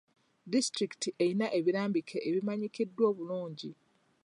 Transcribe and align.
Disitulikiti 0.51 1.09
eyina 1.23 1.47
ebirambike 1.57 2.17
ebimanyikiddwa 2.27 3.03
obulungi. 3.11 3.71